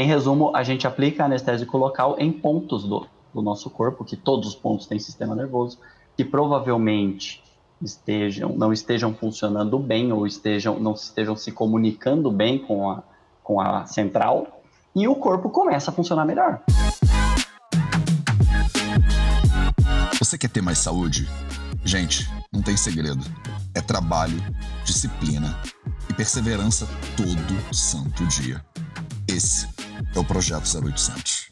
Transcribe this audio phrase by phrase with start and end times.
[0.00, 4.48] Em resumo, a gente aplica anestésico local em pontos do, do nosso corpo, que todos
[4.48, 5.78] os pontos têm sistema nervoso,
[6.16, 7.44] que provavelmente
[7.82, 13.02] estejam, não estejam funcionando bem ou estejam, não estejam se comunicando bem com a,
[13.44, 14.62] com a central,
[14.96, 16.62] e o corpo começa a funcionar melhor.
[20.18, 21.28] Você quer ter mais saúde?
[21.84, 23.22] Gente, não tem segredo.
[23.74, 24.42] É trabalho,
[24.82, 25.58] disciplina
[26.08, 26.88] e perseverança
[27.18, 28.64] todo santo dia.
[29.32, 29.68] Esse
[30.12, 31.50] é o Projeto 0800.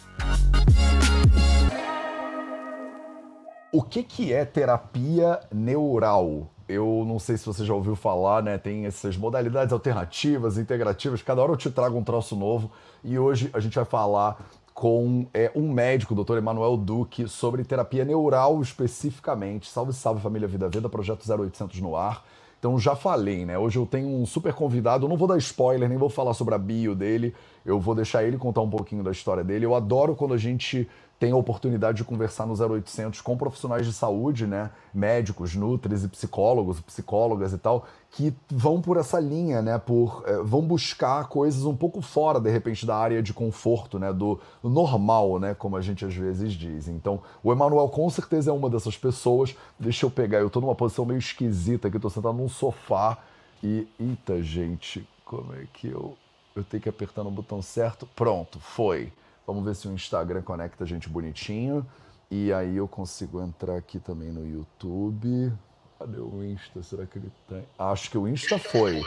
[3.72, 6.50] O que, que é terapia neural?
[6.68, 8.58] Eu não sei se você já ouviu falar, né?
[8.58, 11.22] Tem essas modalidades alternativas, integrativas.
[11.22, 12.68] Cada hora eu te trago um troço novo.
[13.04, 17.62] E hoje a gente vai falar com é, um médico, o doutor Emanuel Duque, sobre
[17.62, 19.70] terapia neural especificamente.
[19.70, 22.24] Salve, salve família Vida Veda, projeto 0800 no ar.
[22.58, 23.56] Então já falei, né?
[23.56, 26.54] Hoje eu tenho um super convidado, eu não vou dar spoiler, nem vou falar sobre
[26.54, 27.32] a bio dele,
[27.64, 29.64] eu vou deixar ele contar um pouquinho da história dele.
[29.64, 33.92] Eu adoro quando a gente tem a oportunidade de conversar no 0800 com profissionais de
[33.92, 39.78] saúde, né, médicos, nutris e psicólogos, psicólogas e tal, que vão por essa linha, né,
[39.78, 44.12] por é, vão buscar coisas um pouco fora de repente da área de conforto, né,
[44.12, 46.86] do normal, né, como a gente às vezes diz.
[46.86, 49.56] Então, o Emanuel com certeza é uma dessas pessoas.
[49.78, 53.18] Deixa eu pegar, eu tô numa posição meio esquisita aqui, tô sentado num sofá
[53.62, 56.16] e eita, gente, como é que eu
[56.60, 58.08] eu tenho que apertar no botão certo?
[58.14, 59.12] Pronto, foi.
[59.46, 61.86] Vamos ver se o Instagram conecta a gente bonitinho.
[62.30, 65.52] E aí eu consigo entrar aqui também no YouTube.
[65.98, 66.82] Cadê o Insta?
[66.82, 67.64] Será que ele tem?
[67.78, 69.02] Acho que o Insta foi.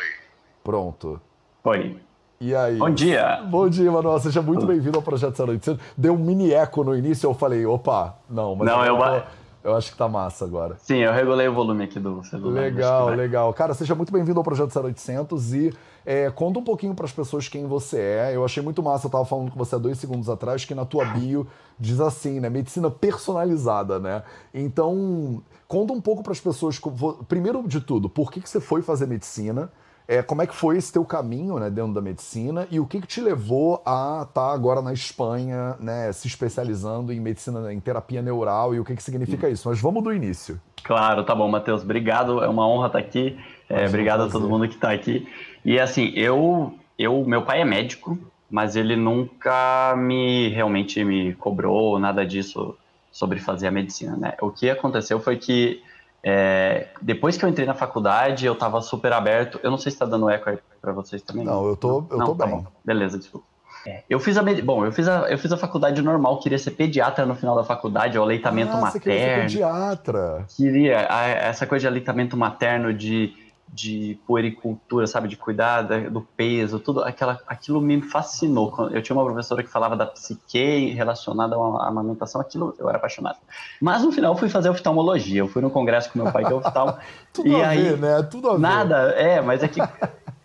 [0.64, 1.22] Pronto.
[1.64, 2.00] Foi.
[2.40, 2.78] E aí?
[2.78, 3.44] Bom dia.
[3.48, 4.20] Bom dia, Manuel.
[4.20, 5.80] Seja muito bem-vindo ao Projeto 0800.
[5.96, 9.24] Deu um mini eco no início, eu falei, opa, não, mas não, eu, eu,
[9.64, 10.76] eu acho que tá massa agora.
[10.80, 12.62] Sim, eu regulei o volume aqui do celular.
[12.62, 13.54] Legal, legal.
[13.54, 15.74] Cara, seja muito bem-vindo ao Projeto 0800 e
[16.06, 18.36] é, conta um pouquinho para as pessoas quem você é.
[18.36, 20.86] Eu achei muito massa, eu tava falando com você há dois segundos atrás, que na
[20.86, 21.48] tua bio
[21.80, 22.50] diz assim, né?
[22.50, 24.24] Medicina personalizada, né?
[24.54, 26.80] Então, conta um pouco para as pessoas,
[27.28, 29.72] primeiro de tudo, por que, que você foi fazer medicina?
[30.08, 33.00] É, como é que foi esse teu caminho né, dentro da medicina e o que,
[33.00, 37.80] que te levou a estar tá agora na Espanha, né, se especializando em medicina, em
[37.80, 39.70] terapia neural e o que, que significa isso?
[39.70, 40.60] Mas vamos do início.
[40.84, 41.84] Claro, tá bom, Matheus.
[41.84, 43.38] Obrigado, é uma honra estar aqui.
[43.70, 45.28] É, obrigado a todo mundo que está aqui.
[45.64, 48.18] E assim, eu, eu, meu pai é médico,
[48.50, 52.76] mas ele nunca me realmente me cobrou nada disso
[53.12, 54.34] sobre fazer a medicina, né?
[54.42, 55.82] O que aconteceu foi que
[56.24, 59.60] é, depois que eu entrei na faculdade, eu estava super aberto.
[59.64, 61.46] Eu não sei se está dando eco aí para vocês também.
[61.46, 62.56] Não, eu tô, eu não, tô tá bem.
[62.56, 62.66] Bom.
[62.86, 63.48] Beleza, desculpa.
[63.86, 66.70] É, eu fiz a bom, eu fiz a, eu fiz a faculdade normal, queria ser
[66.70, 68.92] pediatra no final da faculdade, o aleitamento ah, materno.
[68.92, 70.46] Você queria ser pediatra.
[70.56, 73.34] Queria a, essa coisa de aleitamento materno, de
[73.74, 78.90] de puericultura, sabe, de cuidar do peso, tudo aquela, aquilo me fascinou.
[78.92, 83.38] Eu tinha uma professora que falava da psique relacionada à amamentação, aquilo eu era apaixonado.
[83.82, 85.40] Mas no final eu fui fazer oftalmologia.
[85.40, 86.98] Eu fui no congresso com meu pai que é oftalmo.
[87.32, 88.24] Tudo e a aí, ver, né?
[88.24, 88.60] Tudo a ver.
[88.60, 89.80] Nada, é, mas é que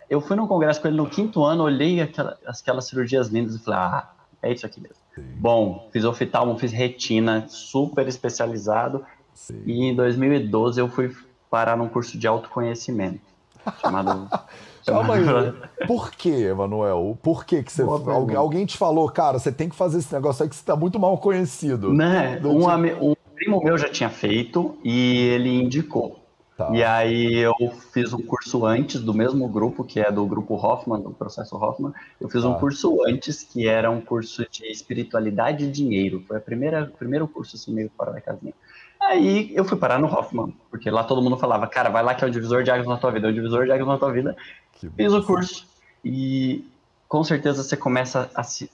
[0.09, 3.59] eu fui num congresso com ele no quinto ano, olhei aquela, aquelas cirurgias lindas e
[3.59, 4.09] falei, ah,
[4.41, 4.97] é isso aqui mesmo.
[5.13, 5.23] Sim.
[5.37, 9.03] Bom, fiz oftalmo, fiz retina, super especializado.
[9.33, 9.61] Sim.
[9.65, 11.13] E em 2012 eu fui
[11.49, 13.21] parar num curso de autoconhecimento.
[13.81, 14.29] Chamado.
[14.85, 15.85] Calma aí.
[15.85, 17.17] Por que, Emanuel?
[17.21, 17.81] Por que, que você.
[17.81, 20.75] Alguém, alguém te falou, cara, você tem que fazer esse negócio aí que você está
[20.77, 21.93] muito mal conhecido.
[21.93, 22.39] Né?
[22.43, 23.05] Um, tipo...
[23.05, 26.19] um primo meu já tinha feito e ele indicou.
[26.57, 26.71] Tá.
[26.73, 27.53] E aí eu
[27.93, 31.93] fiz um curso antes do mesmo grupo, que é do grupo Hoffman, do processo Hoffman.
[32.19, 32.49] Eu fiz tá.
[32.49, 36.23] um curso antes, que era um curso de espiritualidade e dinheiro.
[36.27, 38.53] Foi o primeiro curso assim, meio fora da casinha.
[39.01, 42.23] Aí eu fui parar no Hoffman, porque lá todo mundo falava, cara, vai lá que
[42.23, 44.11] é o divisor de águas na tua vida, é o divisor de águas na tua
[44.11, 44.35] vida.
[44.73, 45.67] Que Fiz o curso
[46.03, 46.65] e
[47.07, 48.69] com certeza você começa a, se,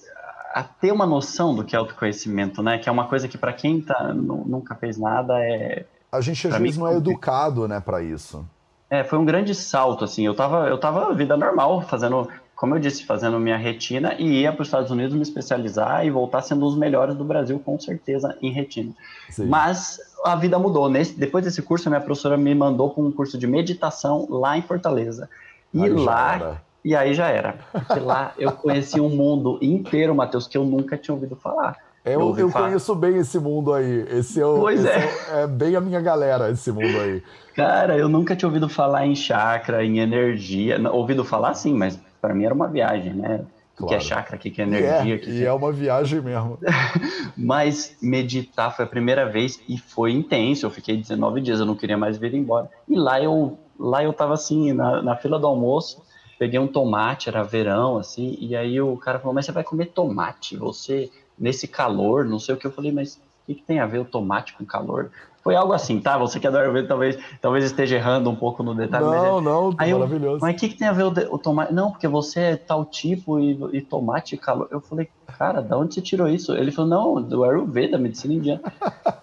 [0.54, 2.78] a, ter uma noção do que é autoconhecimento, né?
[2.78, 5.86] Que é uma coisa que para quem tá, nunca fez nada é...
[6.12, 8.46] A gente às vezes não é educado, né, para isso.
[8.94, 12.80] É, foi um grande salto, assim, eu tava, eu tava vida normal, fazendo como eu
[12.80, 16.64] disse, fazendo minha retina e ia para os Estados Unidos me especializar e voltar sendo
[16.64, 18.94] um dos melhores do Brasil, com certeza, em retina.
[19.32, 19.48] Sim.
[19.48, 20.88] Mas a vida mudou.
[20.90, 24.62] Nesse, depois desse curso, minha professora me mandou para um curso de meditação lá em
[24.62, 25.28] Fortaleza.
[25.74, 26.62] E aí lá.
[26.86, 27.56] E aí já era.
[27.72, 31.78] Porque lá eu conheci um mundo inteiro, Matheus, que eu nunca tinha ouvido falar.
[32.06, 34.06] Eu, eu, conheço bem esse mundo aí.
[34.10, 35.40] Esse é, pois esse é.
[35.40, 35.44] é.
[35.44, 37.24] é bem a minha galera, esse mundo aí.
[37.56, 40.80] Cara, eu nunca tinha ouvido falar em chakra, em energia.
[40.92, 43.46] Ouvido falar sim, mas para mim era uma viagem, né?
[43.74, 43.90] O claro.
[43.90, 45.16] que é chakra, o que é energia.
[45.16, 45.46] É, que e é...
[45.46, 46.60] é uma viagem mesmo.
[47.36, 50.66] Mas meditar foi a primeira vez e foi intenso.
[50.66, 52.70] Eu fiquei 19 dias, eu não queria mais vir embora.
[52.88, 56.04] E lá eu, lá eu tava assim, na, na fila do almoço,
[56.38, 59.88] peguei um tomate, era verão, assim, e aí o cara falou, mas você vai comer
[59.88, 63.80] tomate, você, nesse calor, não sei o que, eu falei, mas o que, que tem
[63.80, 65.12] a ver o tomate com calor?
[65.44, 66.18] Foi algo assim, tá?
[66.18, 69.04] Você que é do Ayurveda talvez, talvez esteja errando um pouco no detalhe.
[69.04, 69.42] Não, mas é...
[69.42, 70.38] não, Aí maravilhoso.
[70.38, 71.74] Eu, mas o que, que tem a ver o, o, tomate?
[71.74, 74.70] Não, porque você é tal tipo e, e tomate e calor.
[74.72, 76.54] Eu falei, cara, da onde você tirou isso?
[76.54, 78.62] Ele falou, não, do Ayurveda, medicina indiana.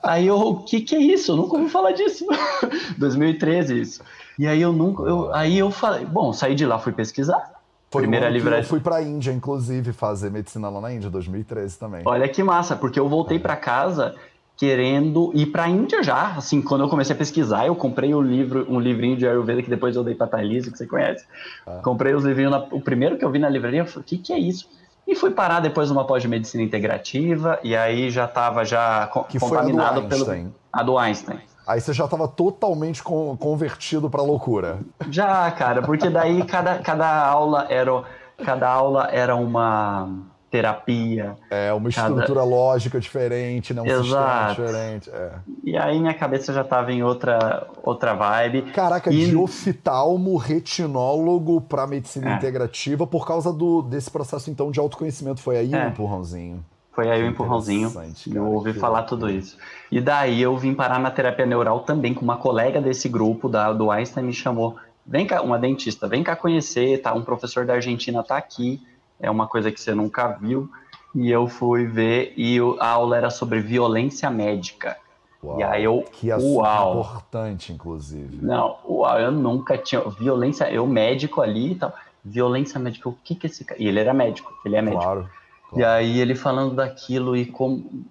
[0.03, 1.33] aí eu, o que que é isso?
[1.33, 2.27] Eu nunca ouvi falar disso.
[2.99, 4.03] 2013 isso.
[4.39, 7.60] E aí eu nunca, eu, aí eu falei, bom, saí de lá, fui pesquisar.
[7.90, 8.60] Foi Primeira livraria.
[8.60, 12.02] Eu fui para a Índia, inclusive, fazer medicina lá na Índia, 2013 também.
[12.04, 14.14] Olha que massa, porque eu voltei para casa
[14.56, 16.34] querendo ir para a Índia já.
[16.37, 19.70] Assim, quando eu comecei a pesquisar, eu comprei um livro, um livrinho de Ayurveda que
[19.70, 21.25] depois eu dei para Thailise, que você conhece.
[21.66, 21.81] Ah.
[21.82, 24.19] Comprei os livrinhos, na, o primeiro que eu vi na livraria, eu falei, o que,
[24.19, 24.69] que é isso?
[25.04, 29.40] E fui parar depois numa pós de medicina integrativa, e aí já estava já que
[29.40, 31.40] contaminado foi a pelo a do Einstein.
[31.70, 34.81] Aí você já estava totalmente con convertido para loucura.
[35.08, 38.02] Já, cara, porque daí cada, cada aula era
[38.44, 40.08] cada aula era uma
[40.50, 41.37] terapia.
[41.49, 42.44] É, uma estrutura cada...
[42.44, 43.82] lógica diferente, né?
[43.82, 44.02] Um Exato.
[44.05, 45.11] sistema diferente.
[45.11, 45.31] É.
[45.62, 48.62] E aí minha cabeça já estava em outra, outra vibe.
[48.73, 49.26] Caraca, e...
[49.26, 52.34] de oftalmo, retinólogo para medicina é.
[52.34, 55.40] integrativa por causa do, desse processo então de autoconhecimento.
[55.40, 55.87] Foi aí é.
[55.87, 56.64] um empurrãozinho.
[56.92, 57.92] Foi aí o um empurrãozinho.
[57.92, 59.56] Cara, eu ouvi falar tudo isso.
[59.90, 63.72] E daí eu vim parar na terapia neural também com uma colega desse grupo da,
[63.72, 64.76] do Einstein me chamou.
[65.06, 67.14] Vem cá, uma dentista, vem cá conhecer, tá?
[67.14, 68.81] Um professor da Argentina tá aqui
[69.20, 70.69] é uma coisa que você nunca viu.
[71.14, 74.96] E eu fui ver e a aula era sobre violência médica.
[75.42, 77.00] Uau, e aí eu, que assunto uau.
[77.00, 78.38] importante, inclusive.
[78.40, 81.92] Não, uau, eu nunca tinha violência, eu médico ali e tal.
[82.25, 83.82] Violência médica, o que que esse cara...
[83.82, 85.02] E ele era médico, ele é médico.
[85.02, 85.28] Claro,
[85.70, 85.81] claro.
[85.81, 88.05] E aí ele falando daquilo e como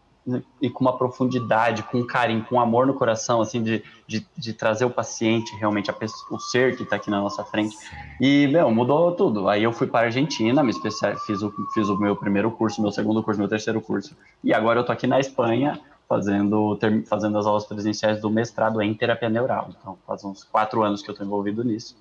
[0.61, 4.25] e com uma profundidade, com um carinho, com um amor no coração, assim, de, de,
[4.37, 7.75] de trazer o paciente, realmente, a pessoa, o ser que está aqui na nossa frente.
[8.19, 9.49] E, meu, mudou tudo.
[9.49, 12.81] Aí eu fui para a Argentina, me especial, fiz, o, fiz o meu primeiro curso,
[12.81, 14.15] meu segundo curso, meu terceiro curso.
[14.43, 18.81] E agora eu tô aqui na Espanha, fazendo, ter, fazendo as aulas presenciais do mestrado
[18.81, 19.69] em terapia neural.
[19.79, 21.95] Então, faz uns quatro anos que eu estou envolvido nisso.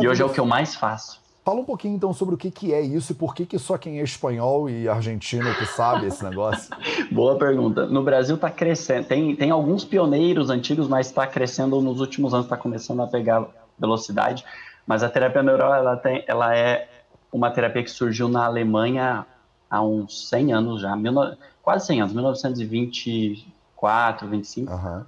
[0.00, 1.23] e hoje é o que eu mais faço.
[1.44, 3.76] Fala um pouquinho então sobre o que, que é isso e por que, que só
[3.76, 6.74] quem é espanhol e argentino que sabe esse negócio.
[7.12, 7.84] Boa pergunta.
[7.84, 12.46] No Brasil está crescendo, tem, tem alguns pioneiros antigos, mas está crescendo nos últimos anos,
[12.46, 13.46] está começando a pegar
[13.78, 14.42] velocidade.
[14.86, 16.88] Mas a terapia neural ela, tem, ela é
[17.30, 19.26] uma terapia que surgiu na Alemanha
[19.68, 21.12] há uns 100 anos já, mil,
[21.62, 25.04] quase 100 anos, 1924, 25, uhum.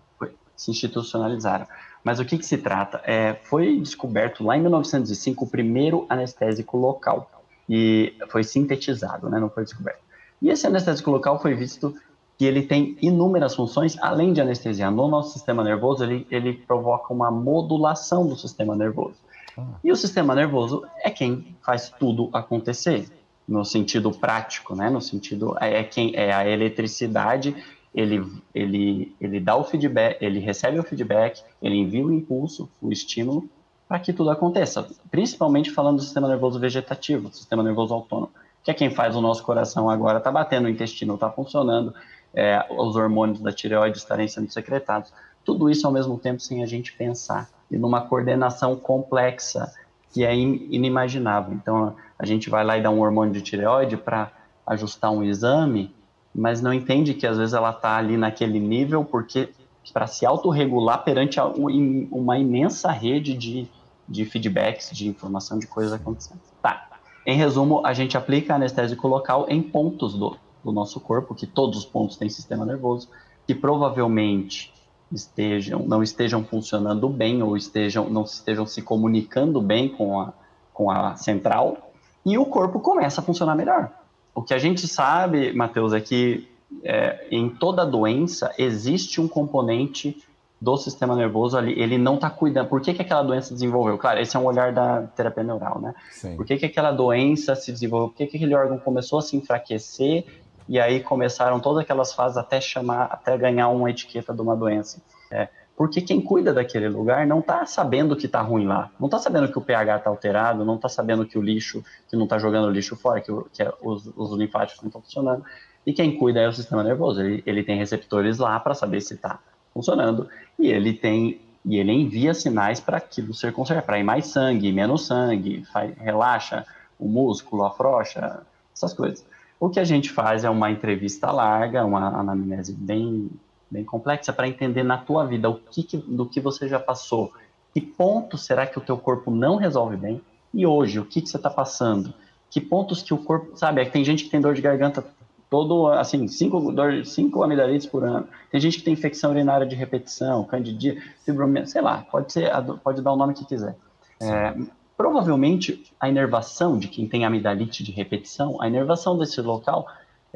[0.55, 1.67] se institucionalizaram.
[2.06, 3.03] Mas o que, que se trata?
[3.05, 7.29] É, foi descoberto lá em 1905 o primeiro anestésico local
[7.69, 9.99] e foi sintetizado, né, não foi descoberto.
[10.41, 11.97] E esse anestésico local foi visto
[12.38, 17.12] que ele tem inúmeras funções, além de anestesiar no nosso sistema nervoso, ele, ele provoca
[17.12, 19.17] uma modulação do sistema nervoso.
[19.59, 19.64] Ah.
[19.82, 23.09] E o sistema nervoso é quem faz tudo acontecer,
[23.49, 24.88] no sentido prático, né?
[24.88, 27.56] No sentido é, é quem é a eletricidade
[27.97, 28.23] ele,
[28.55, 33.49] ele, ele dá o feedback, ele recebe o feedback, ele envia o impulso, o estímulo,
[33.89, 34.87] para que tudo aconteça.
[35.11, 38.31] Principalmente falando do sistema nervoso vegetativo, do sistema nervoso autônomo,
[38.63, 41.95] que é quem faz o nosso coração agora, está batendo o intestino, está funcionando,
[42.35, 45.11] é, os hormônios da tireoide estarem sendo secretados.
[45.43, 49.73] Tudo isso ao mesmo tempo sem a gente pensar, e numa coordenação complexa
[50.13, 51.55] que é inimaginável.
[51.55, 54.31] Então, a gente vai lá e dá um hormônio de tireoide para
[54.67, 55.95] ajustar um exame,
[56.37, 59.49] mas não entende que às vezes ela está ali naquele nível porque
[59.93, 63.69] para se autorregular perante uma imensa rede de,
[64.07, 66.40] de feedbacks, de informação, de coisas acontecendo.
[66.61, 66.88] Tá.
[67.25, 71.78] Em resumo, a gente aplica anestésico local em pontos do, do nosso corpo, que todos
[71.78, 73.09] os pontos têm sistema nervoso,
[73.47, 74.75] que provavelmente
[75.11, 80.33] estejam, não estejam funcionando bem ou estejam, não estejam se comunicando bem com a,
[80.75, 81.93] com a central,
[82.25, 83.90] e o corpo começa a funcionar melhor.
[84.37, 86.47] O que a gente sabe, Matheus, é que
[86.85, 90.23] é, em toda doença existe um componente
[90.61, 92.69] do sistema nervoso ali, ele não está cuidando.
[92.69, 93.97] Por que, que aquela doença desenvolveu?
[93.97, 95.95] Claro, esse é um olhar da terapia neural, né?
[96.11, 96.37] Sim.
[96.37, 98.09] Por que, que aquela doença se desenvolveu?
[98.11, 100.26] Por que, que aquele órgão começou a se enfraquecer
[100.69, 105.00] e aí começaram todas aquelas fases até chamar, até ganhar uma etiqueta de uma doença?
[105.31, 109.18] É, porque quem cuida daquele lugar não está sabendo que está ruim lá, não está
[109.18, 112.38] sabendo que o pH está alterado, não está sabendo que o lixo, que não está
[112.38, 115.45] jogando lixo fora, que, o, que é, os, os, linfáticos não estão funcionando.
[115.87, 119.14] E quem cuida é o sistema nervoso, ele, ele tem receptores lá para saber se
[119.14, 119.38] está
[119.75, 120.28] funcionando
[120.59, 124.73] e ele tem e ele envia sinais para aquilo ser conservado, para ir mais sangue,
[124.73, 126.64] menos sangue, faz, relaxa
[126.99, 128.40] o músculo, afrouxa,
[128.75, 129.26] essas coisas.
[129.59, 133.28] O que a gente faz é uma entrevista larga, uma anamnese bem
[133.70, 137.32] bem complexa para entender na tua vida o que, que, do que você já passou.
[137.75, 140.20] Que ponto será que o teu corpo não resolve bem?
[140.52, 142.14] E hoje, o que, que você está passando?
[142.50, 143.82] Que pontos que o corpo, sabe?
[143.82, 145.04] É tem gente que tem dor de garganta
[145.50, 148.26] todo, assim, cinco, dor, cinco amidalites por ano.
[148.50, 152.50] Tem gente que tem infecção urinária de repetição, candidíase, fibromialgia, sei lá, pode, ser,
[152.82, 153.76] pode dar o nome que quiser.
[154.20, 154.56] É,
[154.96, 159.87] provavelmente, a inervação de quem tem amidalite de repetição, a inervação desse local,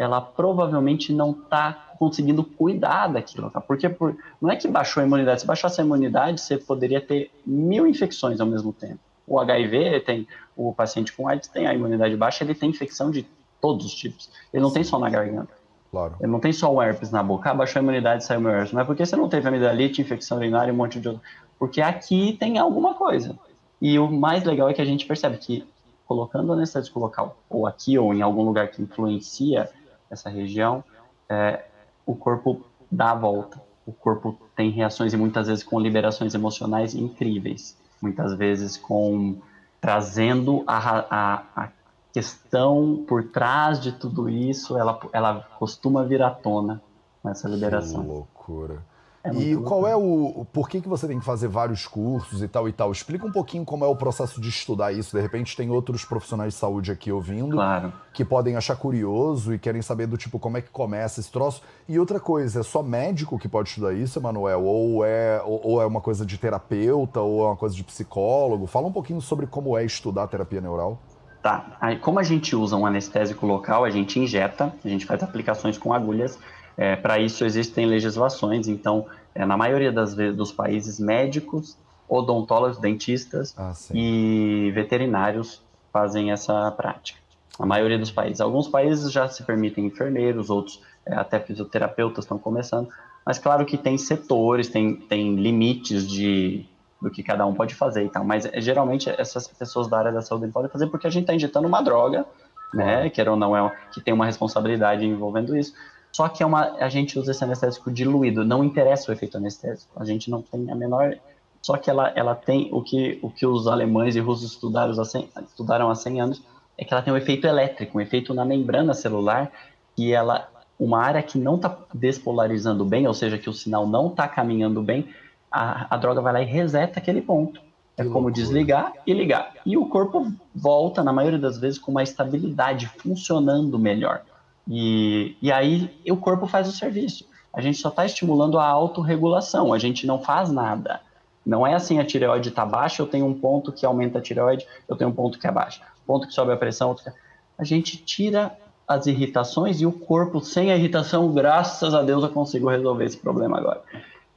[0.01, 3.63] ela provavelmente não está conseguindo cuidar daquele local.
[3.67, 7.31] Porque por, não é que baixou a imunidade, se baixasse a imunidade, você poderia ter
[7.45, 8.99] mil infecções ao mesmo tempo.
[9.27, 10.27] O HIV tem,
[10.57, 13.27] o paciente com AIDS tem a imunidade baixa, ele tem infecção de
[13.61, 14.31] todos os tipos.
[14.55, 15.53] Ele não tem só na garganta.
[15.91, 16.17] Claro.
[16.19, 17.51] Ele não tem só o herpes na boca.
[17.51, 18.73] Ah, baixou a imunidade, saiu meu herpes.
[18.73, 21.23] Não é porque você não teve amidalite, infecção urinária, um monte de outro.
[21.59, 23.39] Porque aqui tem alguma coisa.
[23.83, 25.67] E o mais legal é que a gente percebe que
[26.07, 29.71] colocando anestésico local, ou aqui, ou em algum lugar que influencia
[30.11, 30.83] essa região,
[31.29, 31.65] é,
[32.05, 33.61] o corpo dá a volta.
[33.87, 37.77] O corpo tem reações e muitas vezes com liberações emocionais incríveis.
[38.01, 39.37] Muitas vezes com
[39.81, 41.69] trazendo a, a, a
[42.13, 46.83] questão por trás de tudo isso, ela, ela costuma vir à tona
[47.25, 48.03] nessa liberação.
[48.03, 48.90] Que loucura.
[49.23, 50.47] É e qual é o.
[50.51, 52.91] Por que, que você tem que fazer vários cursos e tal e tal?
[52.91, 55.15] Explica um pouquinho como é o processo de estudar isso.
[55.15, 57.93] De repente tem outros profissionais de saúde aqui ouvindo claro.
[58.15, 61.63] que podem achar curioso e querem saber do tipo como é que começa esse troço.
[61.87, 64.65] E outra coisa, é só médico que pode estudar isso, Emanuel?
[64.65, 68.67] Ou é, ou, ou é uma coisa de terapeuta, ou é uma coisa de psicólogo?
[68.67, 70.99] Fala um pouquinho sobre como é estudar terapia neural.
[71.43, 71.77] Tá.
[71.81, 75.79] Aí, como a gente usa um anestésico local, a gente injeta, a gente faz aplicações
[75.79, 76.39] com agulhas.
[76.77, 81.77] É, Para isso existem legislações, então, é, na maioria das vezes, dos países, médicos,
[82.09, 87.19] odontólogos, dentistas ah, e veterinários fazem essa prática.
[87.59, 88.41] A maioria dos países.
[88.41, 92.89] Alguns países já se permitem enfermeiros, outros é, até fisioterapeutas estão começando,
[93.25, 96.67] mas claro que tem setores, tem, tem limites de
[97.01, 98.25] do que cada um pode fazer e tal.
[98.25, 101.35] Mas é, geralmente essas pessoas da área da saúde podem fazer porque a gente está
[101.35, 102.27] injetando uma droga,
[102.75, 103.09] né?
[103.11, 105.73] Quer ou não é que tem uma responsabilidade envolvendo isso.
[106.13, 109.91] Só que é uma, a gente usa esse anestésico diluído, não interessa o efeito anestésico.
[109.97, 111.17] A gente não tem a menor.
[111.63, 115.05] Só que ela, ela tem o que, o que os alemães e russos estudaram há,
[115.05, 116.43] 100, estudaram há 100 anos,
[116.77, 119.53] é que ela tem um efeito elétrico, um efeito na membrana celular,
[119.95, 124.09] que ela, uma área que não está despolarizando bem, ou seja, que o sinal não
[124.09, 125.07] está caminhando bem,
[125.51, 127.61] a, a droga vai lá e reseta aquele ponto.
[127.97, 129.53] É como desligar e ligar.
[129.67, 134.23] E o corpo volta, na maioria das vezes, com uma estabilidade, funcionando melhor.
[134.67, 137.29] E, e aí o corpo faz o serviço.
[137.53, 141.01] A gente só está estimulando a autorregulação, a gente não faz nada.
[141.45, 144.67] Não é assim, a tireoide está baixa, eu tenho um ponto que aumenta a tireoide,
[144.89, 145.83] eu tenho um ponto que é baixa.
[146.07, 147.11] Ponto que sobe a pressão, outro que...
[147.59, 148.57] A gente tira
[148.89, 153.19] as irritações e o corpo, sem a irritação, graças a Deus, eu consigo resolver esse
[153.19, 153.83] problema agora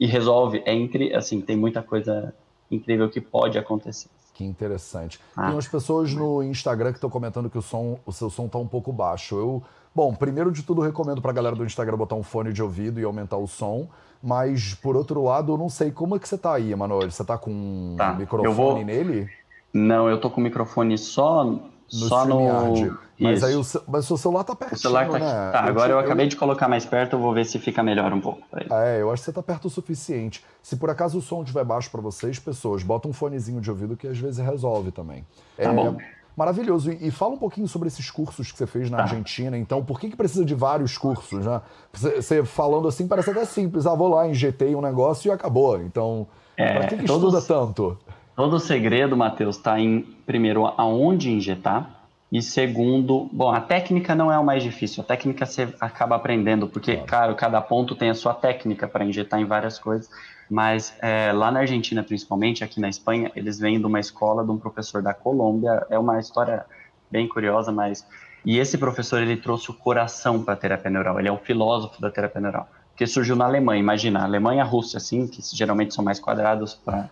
[0.04, 0.62] e resolve.
[0.66, 2.34] É incrível, assim, tem muita coisa
[2.70, 4.10] incrível que pode acontecer.
[4.34, 5.18] Que interessante.
[5.38, 5.44] Ah.
[5.46, 8.58] Tem umas pessoas no Instagram que estão comentando que o som, o seu som está
[8.58, 9.36] um pouco baixo.
[9.36, 9.64] Eu,
[9.96, 13.00] bom, primeiro de tudo recomendo para a galera do Instagram botar um fone de ouvido
[13.00, 13.88] e aumentar o som.
[14.22, 17.10] Mas por outro lado, eu não sei como é que você está aí, Emanuel.
[17.10, 18.14] Você está com tá.
[18.14, 18.84] microfone vou...
[18.84, 19.30] nele?
[19.72, 21.60] Não, eu tô com o microfone só
[21.92, 22.98] no Só no.
[23.20, 23.46] Mas Isso.
[23.46, 25.52] aí o, mas o celular tá pertinho, o celular tá, né?
[25.52, 28.12] tá agora eu, eu acabei de colocar mais perto, eu vou ver se fica melhor
[28.12, 28.42] um pouco.
[28.72, 30.44] É, eu acho que você tá perto o suficiente.
[30.62, 33.96] Se por acaso o som estiver baixo para vocês, pessoas, bota um fonezinho de ouvido
[33.96, 35.26] que às vezes resolve também.
[35.56, 35.96] Tá é, bom.
[36.36, 36.92] Maravilhoso.
[36.92, 39.04] E, e, fala um pouquinho sobre esses cursos que você fez na tá.
[39.04, 39.58] Argentina.
[39.58, 41.62] Então, por que, que precisa de vários cursos, né?
[41.94, 43.86] Você falando assim parece até simples.
[43.86, 45.80] Ah, vou lá, injetei um negócio e acabou.
[45.80, 47.98] Então, é, para que, que todos, estuda tanto?
[48.36, 54.32] Todo o segredo, Matheus, está em, primeiro, aonde injetar e segundo, bom, a técnica não
[54.32, 58.10] é o mais difícil, a técnica você acaba aprendendo, porque, claro, claro cada ponto tem
[58.10, 60.10] a sua técnica para injetar em várias coisas,
[60.50, 64.50] mas é, lá na Argentina, principalmente, aqui na Espanha, eles vêm de uma escola de
[64.50, 66.66] um professor da Colômbia, é uma história
[67.12, 68.04] bem curiosa, mas.
[68.44, 72.02] E esse professor, ele trouxe o coração para a terapia neural, ele é o filósofo
[72.02, 75.40] da terapia neural, que surgiu na Alemanha, imagina, a Alemanha e a Rússia, assim, que
[75.56, 77.12] geralmente são mais quadrados para.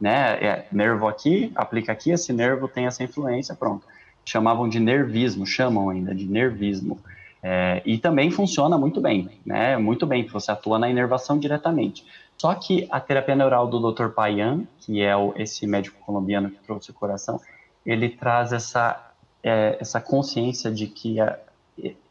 [0.00, 3.84] Né, é, nervo aqui, aplica aqui, esse nervo tem essa influência, pronto
[4.28, 6.98] chamavam de nervismo, chamam ainda de nervismo.
[7.42, 9.76] É, e também funciona muito bem, né?
[9.76, 12.04] Muito bem, que você atua na inervação diretamente.
[12.36, 14.08] Só que a terapia neural do Dr.
[14.08, 17.40] Payan, que é o, esse médico colombiano que trouxe o coração,
[17.86, 19.12] ele traz essa,
[19.42, 21.38] é, essa consciência de que, a,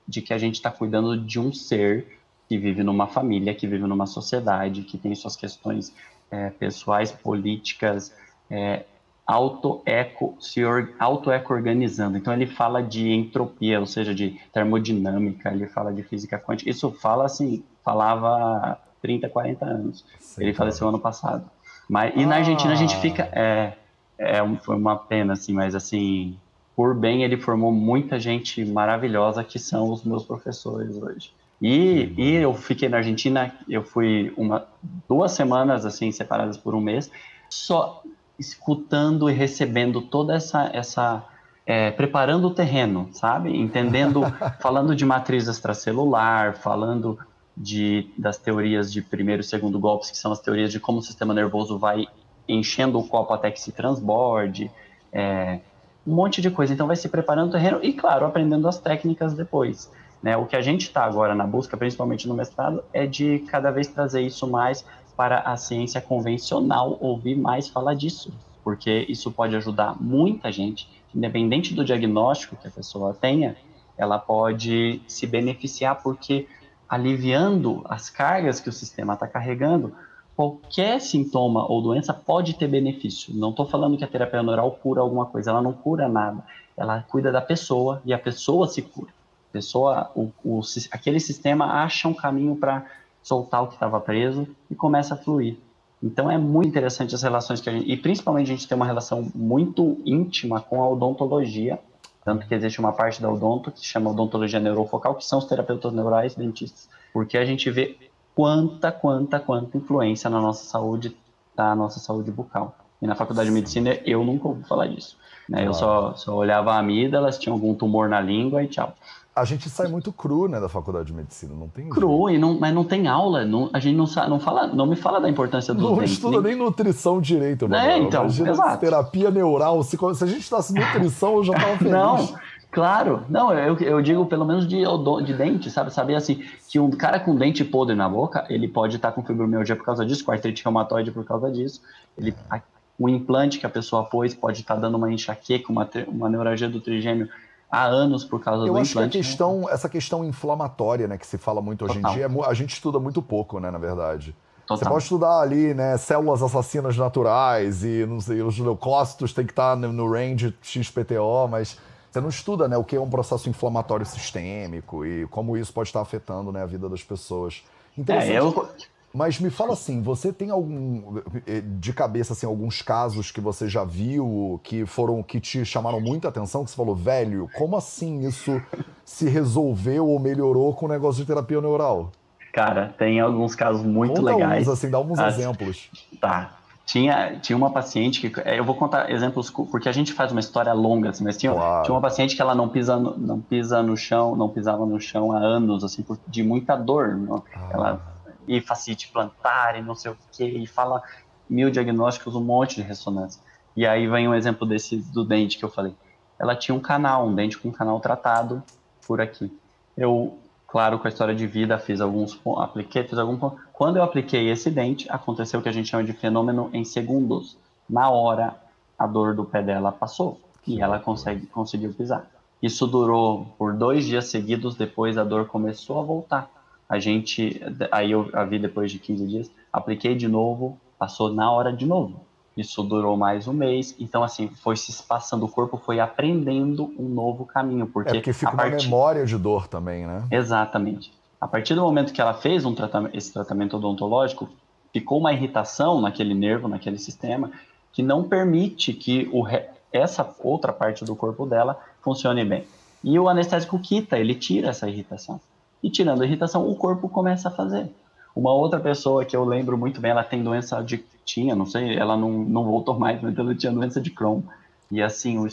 [0.08, 3.86] de que a gente está cuidando de um ser que vive numa família, que vive
[3.86, 5.94] numa sociedade, que tem suas questões
[6.32, 8.14] é, pessoais, políticas,
[8.50, 8.84] é,
[9.26, 10.62] auto-eco se
[10.98, 12.18] auto-eco organizando.
[12.18, 16.70] Então ele fala de entropia, ou seja, de termodinâmica, ele fala de física quântica.
[16.70, 20.06] Isso fala assim, falava 30, 40 anos.
[20.20, 21.50] Sim, ele faleceu ano passado.
[21.90, 22.28] Mas, e ah.
[22.28, 23.30] na Argentina a gente fica.
[23.34, 23.74] É,
[24.18, 26.38] é, foi uma pena, assim, mas assim,
[26.76, 31.32] por bem ele formou muita gente maravilhosa que são os meus professores hoje.
[31.62, 34.68] E, e eu fiquei na Argentina, eu fui uma,
[35.08, 37.10] duas semanas assim separadas por um mês,
[37.50, 38.04] só
[38.38, 41.26] escutando e recebendo toda essa essa
[41.66, 43.56] é, preparando o terreno, sabe?
[43.56, 44.22] Entendendo,
[44.62, 47.20] falando de matriz extracelular, falando
[47.56, 51.02] de, das teorias de primeiro e segundo golpes, que são as teorias de como o
[51.02, 52.08] sistema nervoso vai
[52.48, 54.72] enchendo o copo até que se transborde,
[55.12, 55.60] é,
[56.06, 56.74] um monte de coisa.
[56.74, 59.92] Então vai se preparando o terreno e, claro, aprendendo as técnicas depois.
[60.22, 60.36] Né?
[60.36, 63.88] O que a gente está agora na busca, principalmente no mestrado, é de cada vez
[63.88, 68.32] trazer isso mais para a ciência convencional, ouvir mais falar disso,
[68.64, 73.56] porque isso pode ajudar muita gente, independente do diagnóstico que a pessoa tenha,
[73.98, 76.48] ela pode se beneficiar porque
[76.88, 79.94] aliviando as cargas que o sistema está carregando,
[80.36, 83.34] qualquer sintoma ou doença pode ter benefício.
[83.36, 86.44] Não estou falando que a terapia neural cura alguma coisa, ela não cura nada.
[86.78, 89.17] Ela cuida da pessoa e a pessoa se cura.
[89.50, 90.62] A pessoa, o, o,
[90.92, 92.86] aquele sistema acha um caminho para
[93.24, 95.58] soltar o que estava preso e começa a fluir.
[96.02, 97.92] Então é muito interessante as relações que a gente.
[97.92, 101.80] E principalmente a gente tem uma relação muito íntima com a odontologia.
[102.24, 105.46] Tanto que existe uma parte da odonto que se chama odontologia neurofocal, que são os
[105.46, 106.90] terapeutas neurais dentistas.
[107.14, 107.98] Porque a gente vê
[108.36, 111.16] quanta, quanta, quanta influência na nossa saúde,
[111.56, 112.76] da nossa saúde bucal.
[113.02, 115.18] E na faculdade de medicina eu nunca ouvi falar disso.
[115.48, 115.60] Né?
[115.60, 115.70] Claro.
[115.70, 118.94] Eu só, só olhava a amígdalas, tinha algum tumor na língua e tchau.
[119.36, 122.60] A gente sai muito cru, né, da faculdade de medicina, não tem Cru, e não,
[122.60, 125.76] mas não tem aula, não, a gente não, não fala, não me fala da importância
[125.76, 126.56] do Não dentes, estuda nem...
[126.56, 127.88] nem nutrição direito, mano.
[127.88, 128.80] É, então, Imagina exato.
[128.80, 131.92] terapia neural, se, se a gente estudasse nutrição, eu já tava feliz.
[131.92, 132.36] Não,
[132.72, 134.84] Claro, não, eu, eu digo pelo menos de,
[135.26, 135.92] de dente, sabe?
[135.92, 139.76] Saber assim, que um cara com dente podre na boca, ele pode estar com fibromialgia
[139.76, 141.82] por causa disso, com artrite reumatoide por causa disso.
[142.18, 142.60] Ele, a,
[142.98, 146.82] o implante que a pessoa pôs pode estar dando uma enxaqueca, uma, uma neuralgia do
[146.82, 147.30] trigêmeo
[147.70, 149.12] há anos por causa eu do acho implante.
[149.12, 149.68] Que a questão, né?
[149.72, 152.12] essa questão inflamatória, né, que se fala muito hoje Total.
[152.12, 154.36] em dia, é a gente estuda muito pouco, né, na verdade.
[154.66, 154.78] Total.
[154.78, 159.52] Você pode estudar ali, né, células assassinas naturais e não sei, os leucócitos tem que
[159.52, 161.78] estar no range XPTO, mas
[162.10, 165.90] você não estuda né, o que é um processo inflamatório sistêmico e como isso pode
[165.90, 167.64] estar afetando né, a vida das pessoas.
[167.98, 168.36] Interessante.
[168.36, 168.70] É, eu...
[169.18, 173.68] Mas me fala assim, você tem algum eh, de cabeça assim alguns casos que você
[173.68, 178.28] já viu que foram que te chamaram muita atenção, que você falou, velho, como assim
[178.28, 178.62] isso
[179.04, 182.12] se resolveu ou melhorou com o negócio de terapia neural?
[182.54, 184.68] Cara, tem alguns casos muito Conta legais.
[184.68, 185.34] Uns, assim, dá uns As...
[185.34, 185.90] exemplos.
[186.22, 186.56] Tá.
[186.86, 188.40] Tinha, tinha uma paciente que.
[188.42, 191.52] É, eu vou contar exemplos, porque a gente faz uma história longa, assim, mas tinha,
[191.52, 191.84] claro.
[191.84, 195.00] tinha uma paciente que ela não pisa, no, não pisa no chão, não pisava no
[195.02, 197.20] chão há anos, assim, por, de muita dor.
[197.54, 197.70] Ah.
[197.74, 198.17] Ela,
[198.48, 201.02] e facite plantar e não sei o quê, e fala
[201.50, 203.42] mil diagnósticos, um monte de ressonância.
[203.76, 205.96] E aí vem um exemplo desse do dente que eu falei.
[206.40, 208.64] Ela tinha um canal, um dente com um canal tratado
[209.06, 209.52] por aqui.
[209.96, 213.38] Eu claro, com a história de vida, fiz alguns, apliquei, fiz algum.
[213.72, 217.58] Quando eu apliquei esse dente, aconteceu o que a gente chama de fenômeno em segundos.
[217.90, 218.56] Na hora,
[219.00, 222.28] a dor do pé dela passou e ela consegue, conseguiu pisar.
[222.62, 226.50] Isso durou por dois dias seguidos, depois a dor começou a voltar.
[226.90, 231.52] A gente, aí eu a vi depois de 15 dias, apliquei de novo, passou na
[231.52, 232.26] hora de novo.
[232.56, 233.96] Isso durou mais um mês.
[234.00, 237.86] Então, assim, foi se passando, o corpo foi aprendendo um novo caminho.
[237.86, 240.24] Porque, é porque fica uma memória de dor também, né?
[240.32, 241.14] Exatamente.
[241.40, 244.50] A partir do momento que ela fez um tratamento, esse tratamento odontológico,
[244.92, 247.52] ficou uma irritação naquele nervo, naquele sistema,
[247.94, 249.66] que não permite que o re...
[249.94, 252.66] essa outra parte do corpo dela funcione bem.
[253.04, 255.40] E o anestésico quita, ele tira essa irritação.
[255.82, 257.90] E tirando a irritação, o corpo começa a fazer.
[258.36, 261.98] Uma outra pessoa que eu lembro muito bem, ela tem doença de tinha, não sei,
[261.98, 264.42] ela não, não voltou mais, mas ela tinha doença de Crohn.
[264.90, 265.48] E assim, o,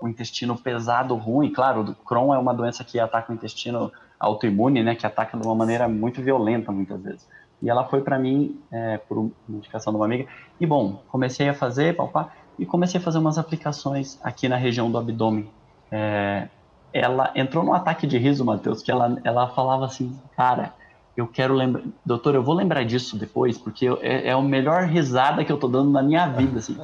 [0.00, 4.82] o intestino pesado, ruim, claro, o Crohn é uma doença que ataca o intestino autoimune,
[4.82, 7.28] né, que ataca de uma maneira muito violenta muitas vezes.
[7.62, 10.26] E ela foi para mim é, por indicação de uma amiga.
[10.58, 14.90] E bom, comecei a fazer, palpar, e comecei a fazer umas aplicações aqui na região
[14.90, 15.48] do abdômen.
[15.90, 16.48] É,
[16.92, 20.72] ela entrou num ataque de riso, Matheus, que ela, ela falava assim, cara,
[21.16, 25.44] eu quero lembrar, doutor, eu vou lembrar disso depois, porque é, é a melhor risada
[25.44, 26.76] que eu tô dando na minha vida, assim.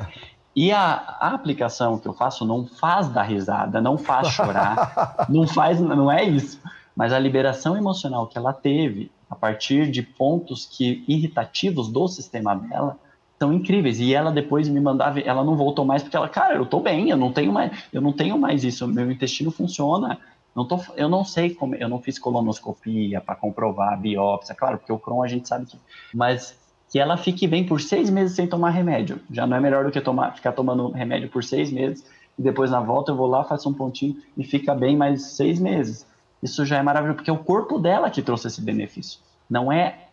[0.55, 5.47] E a, a, aplicação que eu faço não faz dar risada, não faz chorar, não
[5.47, 6.61] faz, não é isso.
[6.95, 12.55] Mas a liberação emocional que ela teve a partir de pontos que irritativos do sistema
[12.55, 12.97] dela
[13.39, 14.01] são incríveis.
[14.01, 17.11] E ela depois me mandava, ela não voltou mais porque ela, cara, eu tô bem,
[17.11, 20.19] eu não tenho mais, eu não tenho mais isso, meu intestino funciona,
[20.55, 24.79] não tô, eu não sei como, eu não fiz colonoscopia para comprovar a biópsia, claro,
[24.79, 25.79] porque o Crohn a gente sabe que,
[26.15, 26.59] mas
[26.91, 29.21] que ela fique bem por seis meses sem tomar remédio.
[29.31, 32.07] Já não é melhor do que tomar, ficar tomando remédio por seis meses
[32.39, 35.59] e depois na volta eu vou lá, faço um pontinho e fica bem mais seis
[35.59, 36.07] meses.
[36.43, 39.21] Isso já é maravilhoso, porque é o corpo dela que trouxe esse benefício.
[39.49, 40.06] Não é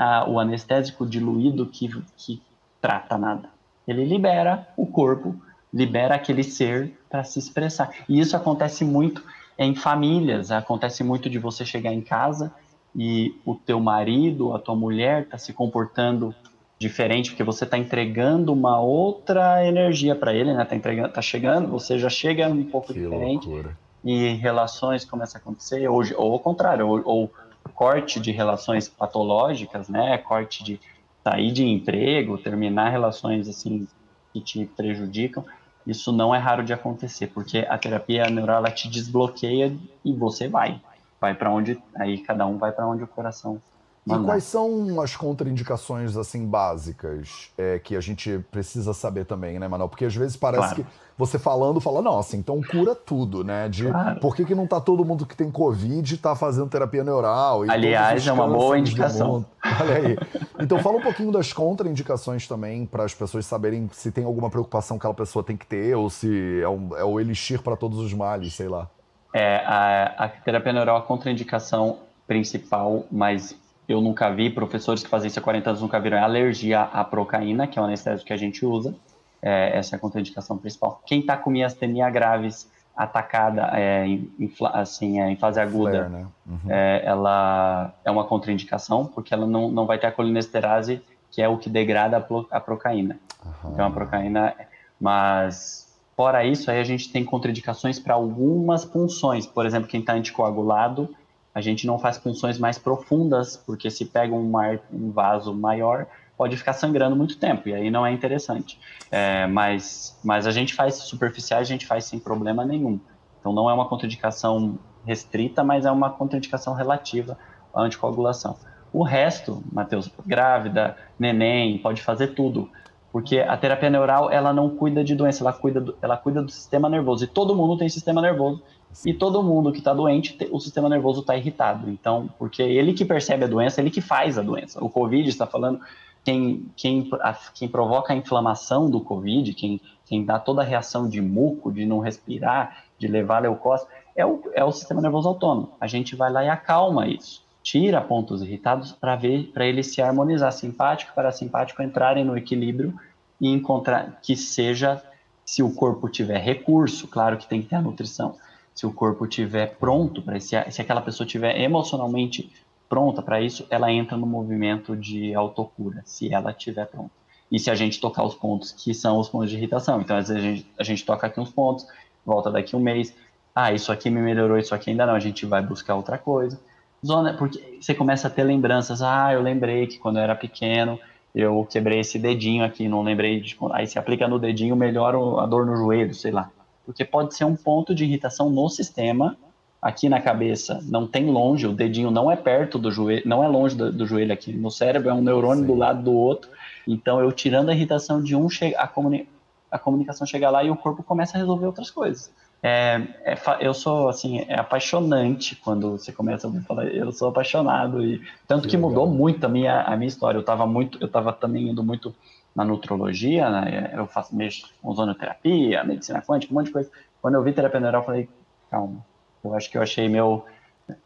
[0.00, 1.86] a, o anestésico diluído que,
[2.16, 2.42] que
[2.80, 3.50] trata nada.
[3.86, 5.36] Ele libera o corpo,
[5.72, 7.90] libera aquele ser para se expressar.
[8.08, 9.22] E isso acontece muito
[9.58, 12.50] em famílias, acontece muito de você chegar em casa
[12.96, 16.34] e o teu marido, a tua mulher está se comportando
[16.78, 20.64] diferente porque você está entregando uma outra energia para ele, né?
[20.64, 23.76] Tá entregando, tá chegando, você já chega um pouco que diferente loucura.
[24.02, 27.30] e relações começam a acontecer ou, ou ao contrário, ou, ou
[27.74, 30.18] corte de relações patológicas, né?
[30.18, 30.80] Corte de
[31.22, 33.86] sair de emprego, terminar relações assim
[34.32, 35.44] que te prejudicam.
[35.86, 40.46] Isso não é raro de acontecer, porque a terapia neural ela te desbloqueia e você
[40.46, 40.80] vai
[41.20, 43.60] vai para onde aí cada um vai para onde o coração
[44.06, 44.22] mandar.
[44.22, 49.68] E quais são as contraindicações assim básicas é, que a gente precisa saber também, né,
[49.68, 49.88] Manuel?
[49.88, 50.84] Porque às vezes parece claro.
[50.84, 50.86] que
[51.18, 53.68] você falando fala, nossa, então cura tudo, né?
[53.68, 54.20] De claro.
[54.20, 57.62] por que, que não tá todo mundo que tem Covid tá fazendo terapia neural?
[57.68, 59.44] Aliás, é uma boa indicação.
[59.80, 60.18] Olha aí.
[60.58, 64.96] Então fala um pouquinho das contraindicações também, para as pessoas saberem se tem alguma preocupação
[64.96, 67.98] que aquela pessoa tem que ter, ou se é, um, é o elixir para todos
[67.98, 68.88] os males, sei lá.
[69.34, 73.54] É, a, a terapia neural é a contraindicação principal, mas
[73.92, 77.04] eu nunca vi, professores que fazem isso há 40 anos nunca viram, é alergia à
[77.04, 78.94] procaína, que é o anestésico que a gente usa.
[79.42, 81.00] É, essa é a contraindicação principal.
[81.06, 84.30] Quem está com miastenia graves atacada é, em,
[84.72, 86.26] assim, é, em fase aguda, Flare, né?
[86.46, 86.58] uhum.
[86.68, 91.48] é, ela é uma contraindicação, porque ela não, não vai ter a colinesterase, que é
[91.48, 93.18] o que degrada a, pro, a procaína.
[93.44, 93.72] Uhum.
[93.72, 94.54] Então a procaína,
[95.00, 99.46] mas Fora isso, aí a gente tem contraindicações para algumas punções.
[99.46, 101.08] Por exemplo, quem está anticoagulado,
[101.54, 106.06] a gente não faz punções mais profundas, porque se pega um, mar, um vaso maior,
[106.36, 108.80] pode ficar sangrando muito tempo, e aí não é interessante.
[109.10, 113.00] É, mas, mas a gente faz superficiais, a gente faz sem problema nenhum.
[113.40, 117.36] Então não é uma contraindicação restrita, mas é uma contraindicação relativa
[117.74, 118.56] à anticoagulação.
[118.92, 122.68] O resto, Matheus, grávida, neném, pode fazer tudo.
[123.12, 126.50] Porque a terapia neural, ela não cuida de doença, ela cuida do, ela cuida do
[126.50, 127.24] sistema nervoso.
[127.24, 128.62] E todo mundo tem sistema nervoso.
[129.04, 131.88] E todo mundo que está doente, o sistema nervoso está irritado.
[131.88, 134.82] Então, porque ele que percebe a doença, ele que faz a doença.
[134.82, 135.80] O Covid está falando,
[136.24, 141.08] quem, quem, a, quem provoca a inflamação do Covid, quem, quem dá toda a reação
[141.08, 145.72] de muco, de não respirar, de levar leucose, é o, é o sistema nervoso autônomo.
[145.80, 150.00] A gente vai lá e acalma isso tira pontos irritados para ver para ele se
[150.00, 152.98] harmonizar simpático para simpático entrarem no equilíbrio
[153.40, 155.02] e encontrar que seja
[155.44, 158.36] se o corpo tiver recurso, claro que tem que ter a nutrição.
[158.74, 162.52] Se o corpo tiver pronto para se, se aquela pessoa tiver emocionalmente
[162.88, 167.10] pronta para isso, ela entra no movimento de autocura, se ela tiver pronta.
[167.50, 170.28] E se a gente tocar os pontos que são os pontos de irritação, então às
[170.28, 171.86] vezes a gente, a gente toca aqui uns pontos,
[172.24, 173.14] volta daqui um mês,
[173.54, 176.58] ah, isso aqui me melhorou, isso aqui ainda não, a gente vai buscar outra coisa
[177.04, 179.02] zona, porque você começa a ter lembranças.
[179.02, 180.98] Ah, eu lembrei que quando eu era pequeno
[181.32, 183.56] eu quebrei esse dedinho aqui, não lembrei de.
[183.72, 186.50] Aí se aplica no dedinho, melhora a dor no joelho, sei lá.
[186.84, 189.36] Porque pode ser um ponto de irritação no sistema,
[189.80, 193.48] aqui na cabeça, não tem longe, o dedinho não é perto do joelho, não é
[193.48, 194.52] longe do, do joelho aqui.
[194.52, 195.66] No cérebro é um neurônio Sim.
[195.66, 196.50] do lado do outro.
[196.86, 199.28] Então eu tirando a irritação de um, a, comuni
[199.70, 202.30] a comunicação chega lá e o corpo começa a resolver outras coisas.
[202.62, 208.04] É, é, eu sou assim é apaixonante quando você começa a falar eu sou apaixonado
[208.04, 211.06] e tanto que, que mudou muito a minha a minha história eu estava muito eu
[211.06, 212.14] estava também indo muito
[212.54, 213.92] na nutrologia né?
[213.94, 217.80] eu faço mexo com ozonoterapia medicina quântica um monte de coisa quando eu vi terapia
[217.80, 218.28] neural eu falei
[218.70, 219.04] calma
[219.44, 220.44] eu acho que eu achei meu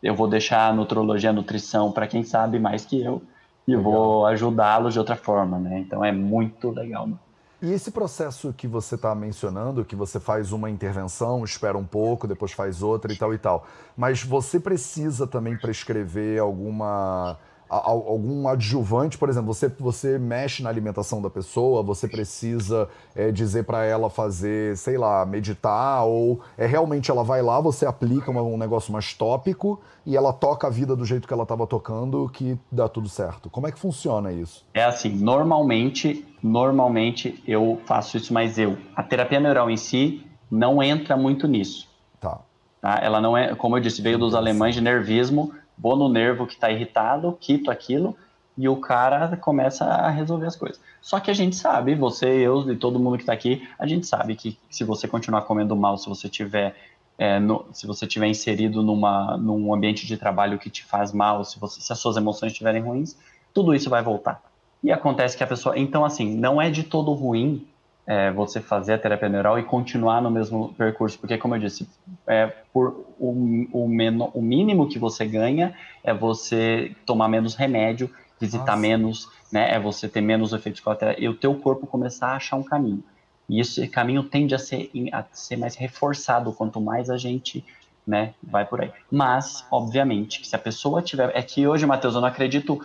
[0.02, 3.22] eu vou deixar a nutrologia a nutrição para quem sabe mais que eu
[3.66, 3.84] e legal.
[3.84, 7.20] vou ajudá-los de outra forma né então é muito legal mano.
[7.64, 12.28] E esse processo que você está mencionando, que você faz uma intervenção, espera um pouco,
[12.28, 19.18] depois faz outra e tal e tal, mas você precisa também prescrever alguma algum adjuvante,
[19.18, 24.10] por exemplo, você, você mexe na alimentação da pessoa, você precisa é, dizer para ela
[24.10, 29.14] fazer, sei lá, meditar, ou é realmente ela vai lá, você aplica um negócio mais
[29.14, 33.08] tópico e ela toca a vida do jeito que ela estava tocando, que dá tudo
[33.08, 33.48] certo.
[33.48, 34.64] Como é que funciona isso?
[34.74, 40.82] É assim, normalmente, normalmente eu faço isso, mas eu, a terapia neural em si não
[40.82, 41.88] entra muito nisso.
[42.20, 42.40] Tá.
[42.80, 43.00] tá?
[43.02, 46.54] Ela não é, como eu disse, veio dos alemães de nervismo vou no nervo que
[46.54, 48.16] está irritado, quito aquilo
[48.56, 50.80] e o cara começa a resolver as coisas.
[51.02, 54.06] Só que a gente sabe, você, eu e todo mundo que está aqui, a gente
[54.06, 56.74] sabe que se você continuar comendo mal, se você tiver
[57.18, 61.44] é, no, se você tiver inserido numa, num ambiente de trabalho que te faz mal,
[61.44, 63.16] se, você, se as suas emoções estiverem ruins,
[63.52, 64.42] tudo isso vai voltar.
[64.82, 65.78] e acontece que a pessoa.
[65.78, 67.66] Então, assim, não é de todo ruim
[68.06, 71.88] é, você fazer a terapia neural e continuar no mesmo percurso, porque, como eu disse,
[72.26, 78.10] é, por o, o, meno, o mínimo que você ganha é você tomar menos remédio,
[78.38, 78.76] visitar Nossa.
[78.76, 82.56] menos, né, é você ter menos efeitos colaterais e o teu corpo começar a achar
[82.56, 83.02] um caminho.
[83.48, 87.64] E esse caminho tende a ser, a ser mais reforçado quanto mais a gente
[88.06, 88.90] né, vai por aí.
[89.10, 91.30] Mas, obviamente, se a pessoa tiver.
[91.34, 92.84] É que hoje, Matheus, eu não acredito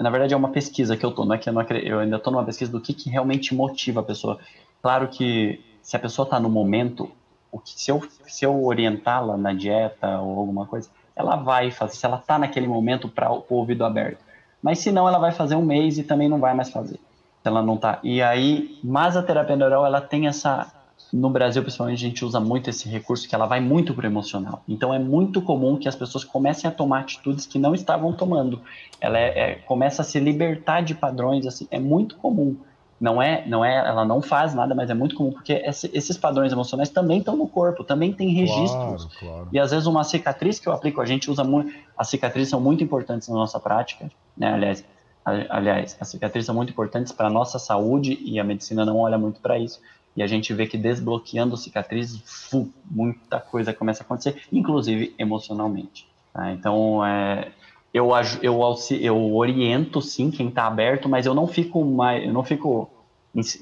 [0.00, 1.98] na verdade é uma pesquisa que eu tô, não é que eu, não acredito, eu
[2.00, 4.38] ainda estou numa pesquisa do que, que realmente motiva a pessoa.
[4.82, 7.10] Claro que se a pessoa está no momento,
[7.52, 11.96] o que, se eu, se eu orientá-la na dieta ou alguma coisa, ela vai fazer,
[11.96, 14.24] se ela está naquele momento para o ouvido aberto.
[14.62, 16.98] Mas se não, ela vai fazer um mês e também não vai mais fazer.
[17.44, 17.98] Ela não tá.
[18.02, 20.70] E aí, mas a terapia neural, ela tem essa
[21.12, 24.06] no Brasil, principalmente, a gente usa muito esse recurso que ela vai muito para o
[24.06, 24.62] emocional.
[24.68, 28.60] Então, é muito comum que as pessoas comecem a tomar atitudes que não estavam tomando.
[29.00, 32.56] Ela é, é, começa a se libertar de padrões, assim, é muito comum.
[33.00, 36.18] Não é, não é, ela não faz nada, mas é muito comum porque esse, esses
[36.18, 39.06] padrões emocionais também estão no corpo, também tem registros.
[39.06, 39.48] Claro, claro.
[39.50, 42.60] E às vezes uma cicatriz que eu aplico, a gente usa muito, as cicatrizes são
[42.60, 44.52] muito importantes na nossa prática, né?
[44.52, 44.84] Aliás,
[45.24, 49.16] aliás, as cicatrizes são muito importantes para a nossa saúde e a medicina não olha
[49.16, 49.80] muito para isso
[50.16, 56.06] e a gente vê que desbloqueando cicatrizes, fu, muita coisa começa a acontecer, inclusive emocionalmente.
[56.32, 56.52] Tá?
[56.52, 57.52] Então, é,
[57.92, 58.10] eu,
[58.42, 58.60] eu,
[59.00, 62.90] eu oriento sim quem está aberto, mas eu não fico mais, eu não fico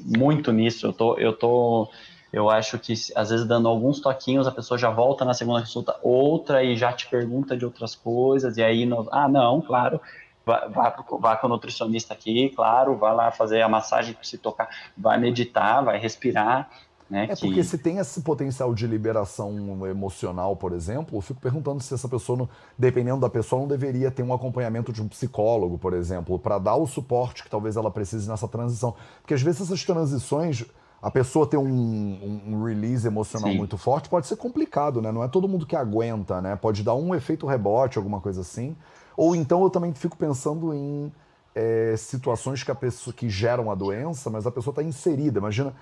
[0.04, 0.87] muito nisso.
[0.87, 1.88] Eu tô, eu tô,
[2.32, 5.96] eu acho que às vezes dando alguns toquinhos a pessoa já volta na segunda consulta
[6.02, 10.00] outra e já te pergunta de outras coisas e aí ah não, claro,
[10.48, 14.38] vá, vá, vá com o nutricionista aqui, claro, vá lá fazer a massagem para se
[14.38, 16.70] tocar, vai meditar, vai respirar.
[17.11, 17.46] Né, é que...
[17.46, 22.08] porque se tem esse potencial de liberação emocional, por exemplo, eu fico perguntando se essa
[22.08, 26.38] pessoa, não, dependendo da pessoa, não deveria ter um acompanhamento de um psicólogo, por exemplo,
[26.38, 28.94] para dar o suporte que talvez ela precise nessa transição.
[29.20, 30.66] Porque às vezes essas transições,
[31.00, 33.56] a pessoa ter um, um, um release emocional Sim.
[33.56, 35.11] muito forte pode ser complicado, né?
[35.11, 36.56] Não é todo mundo que aguenta, né?
[36.56, 38.76] Pode dar um efeito rebote, alguma coisa assim.
[39.18, 41.12] Ou então eu também fico pensando em
[41.52, 45.40] é, situações que a pessoa que geram a doença, mas a pessoa está inserida.
[45.40, 45.74] Imagina,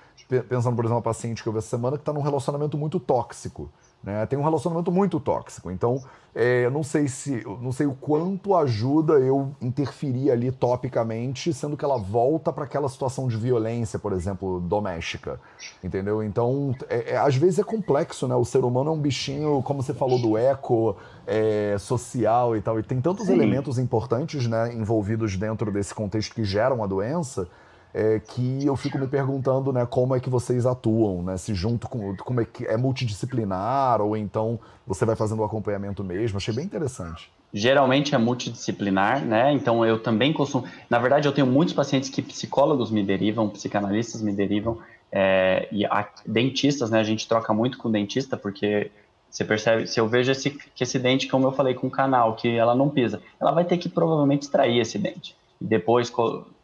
[0.49, 2.99] pensando, por exemplo, uma paciente que eu vi essa semana que está num relacionamento muito
[2.99, 3.71] tóxico.
[4.07, 4.25] Né?
[4.25, 5.69] Tem um relacionamento muito tóxico.
[5.69, 6.01] Então,
[6.33, 11.77] é, eu não sei se, não sei o quanto ajuda eu interferir ali topicamente, sendo
[11.77, 15.41] que ela volta para aquela situação de violência, por exemplo, doméstica,
[15.83, 16.23] entendeu?
[16.23, 18.37] Então, é, é, às vezes é complexo, né?
[18.37, 22.79] O ser humano é um bichinho, como você falou do eco é, social e tal,
[22.79, 23.33] e tem tantos Sim.
[23.33, 27.49] elementos importantes, né, envolvidos dentro desse contexto que geram a doença
[27.97, 31.89] é, que eu fico me perguntando, né, como é que vocês atuam, né, se junto
[31.89, 36.55] com, como é que é multidisciplinar ou então você vai fazendo o acompanhamento mesmo, achei
[36.55, 37.31] bem interessante.
[37.55, 42.21] Geralmente é multidisciplinar, né, então eu também costumo, na verdade eu tenho muitos pacientes que
[42.21, 44.77] psicólogos me derivam, psicanalistas me derivam,
[45.11, 48.91] é, e a, dentistas, né, a gente troca muito com dentista, porque
[49.31, 52.37] você percebe, se eu vejo esse, que esse dente, como eu falei com o canal,
[52.37, 55.35] que ela não pisa, ela vai ter que provavelmente extrair esse dente.
[55.61, 56.11] E depois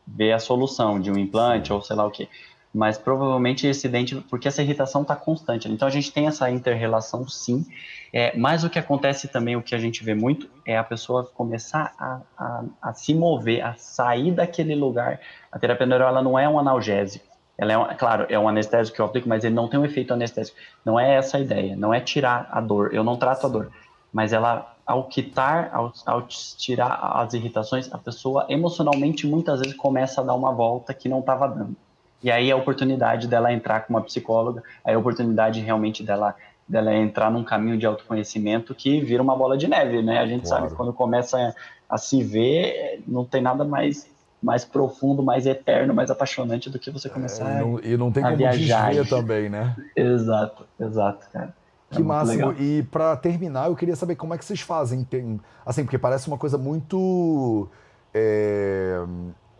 [0.07, 2.29] ver a solução de um implante ou sei lá o que.
[2.75, 5.71] Mas provavelmente esse dente, porque essa irritação está constante.
[5.71, 7.67] Então a gente tem essa inter-relação sim.
[8.13, 11.25] É, mas o que acontece também, o que a gente vê muito, é a pessoa
[11.25, 15.21] começar a, a, a se mover, a sair daquele lugar.
[15.51, 17.27] A terapia neural ela não é um analgésico.
[17.59, 19.85] Ela é, um, claro, é um anestésico que eu aplico, mas ele não tem um
[19.85, 20.57] efeito anestésico.
[20.85, 21.77] Não é essa a ideia.
[21.77, 22.95] Não é tirar a dor.
[22.95, 23.71] Eu não trato a dor.
[24.13, 30.21] Mas ela ao quitar, ao, ao, tirar as irritações, a pessoa emocionalmente muitas vezes começa
[30.21, 31.77] a dar uma volta que não estava dando.
[32.23, 36.05] E aí é a oportunidade dela entrar com uma psicóloga, aí é a oportunidade realmente
[36.05, 36.35] dela,
[36.69, 40.19] dela entrar num caminho de autoconhecimento que vira uma bola de neve, né?
[40.19, 40.63] A gente claro.
[40.63, 44.11] sabe que quando começa a, a se ver, não tem nada mais
[44.43, 48.11] mais profundo, mais eterno, mais apaixonante do que você começar é, e não, e não
[48.11, 49.09] tem a como viajar.
[49.09, 49.77] também, né?
[49.95, 51.55] Exato, exato, cara.
[51.97, 52.53] Que é máximo.
[52.59, 55.05] E para terminar, eu queria saber como é que vocês fazem.
[55.05, 57.69] Tem, assim, porque parece uma coisa muito.
[58.15, 59.03] É,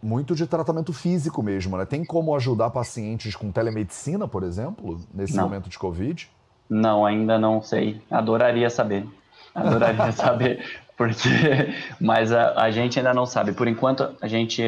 [0.03, 1.85] muito de tratamento físico mesmo, né?
[1.85, 5.45] Tem como ajudar pacientes com telemedicina, por exemplo, nesse não.
[5.45, 6.29] momento de Covid?
[6.69, 8.03] Não, ainda não sei.
[8.11, 9.07] Adoraria saber.
[9.55, 10.65] Adoraria saber.
[10.97, 11.29] Porque,
[12.01, 13.53] mas a, a gente ainda não sabe.
[13.53, 14.63] Por enquanto, a gente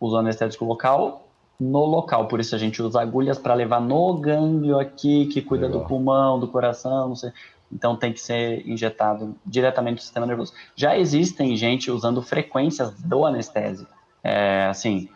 [0.00, 1.28] usa anestésico local
[1.62, 2.26] no local.
[2.26, 5.82] Por isso a gente usa agulhas para levar no gânglio aqui, que cuida Legal.
[5.82, 7.32] do pulmão, do coração, não sei.
[7.72, 10.52] Então tem que ser injetado diretamente no sistema nervoso.
[10.76, 13.86] Já existem gente usando frequências do anestésio.
[14.22, 15.08] É, assim,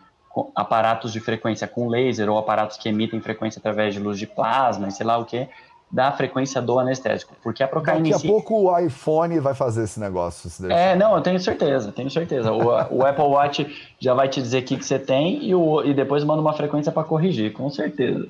[0.55, 4.87] aparatos de frequência com laser ou aparatos que emitem frequência através de luz de plasma
[4.87, 5.47] e sei lá o que,
[5.89, 7.33] da frequência do anestésico.
[7.41, 10.49] Porque a Procaine Daqui a pouco o iPhone vai fazer esse negócio.
[10.69, 12.51] É, não, eu tenho certeza, tenho certeza.
[12.51, 15.81] O, o Apple Watch já vai te dizer o que, que você tem e, o,
[15.83, 18.27] e depois manda uma frequência para corrigir, com certeza.